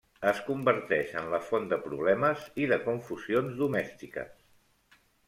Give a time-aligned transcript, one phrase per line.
[0.29, 4.99] Es converteix en la font de problemes i de confusions domèstiques.